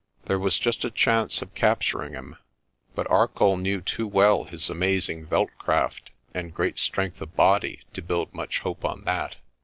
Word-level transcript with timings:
There 0.25 0.39
was 0.39 0.57
just 0.57 0.83
a 0.83 0.89
chance 0.89 1.43
of 1.43 1.53
capturing 1.53 2.13
him, 2.13 2.35
but 2.95 3.07
Arcoll 3.11 3.55
knew 3.59 3.81
too 3.81 4.07
well 4.07 4.45
his 4.45 4.67
amazing 4.67 5.27
veld 5.27 5.51
craft 5.59 6.09
and 6.33 6.51
great 6.55 6.79
strength 6.79 7.21
of 7.21 7.35
body 7.35 7.81
to 7.93 8.01
build 8.01 8.33
much 8.33 8.61
hope 8.61 8.83
on 8.83 9.03
that. 9.03 9.35